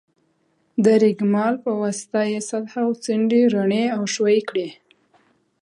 [0.83, 4.69] د رېګمال په واسطه یې سطحه او څنډې رڼې او ښوي کړئ.